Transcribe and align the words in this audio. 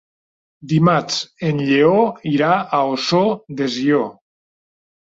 Dimarts 0.71 1.19
en 1.49 1.61
Lleó 1.67 2.01
irà 2.33 2.51
a 2.79 2.83
Ossó 2.97 3.23
de 3.61 3.71
Sió. 3.79 4.07